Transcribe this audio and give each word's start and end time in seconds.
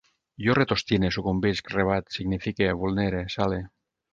Jo 0.45 0.53
retostine, 0.59 1.11
sucumbisc, 1.17 1.69
rebat, 1.75 2.09
signifique, 2.17 2.71
vulnere, 2.81 3.25
sale 3.39 3.61